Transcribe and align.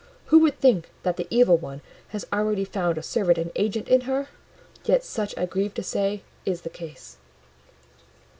Who 0.33 0.39
would 0.39 0.59
think 0.59 0.89
that 1.03 1.17
the 1.17 1.27
Evil 1.29 1.57
One 1.57 1.81
had 2.07 2.23
already 2.33 2.65
found 2.65 2.97
a 2.97 3.03
servant 3.03 3.37
and 3.37 3.51
agent 3.55 3.87
in 3.87 4.01
her? 4.01 4.29
Yet 4.83 5.03
such, 5.03 5.37
I 5.37 5.45
grieve 5.45 5.75
to 5.75 5.83
say, 5.83 6.23
is 6.43 6.61
the 6.61 6.71
case." 6.71 7.17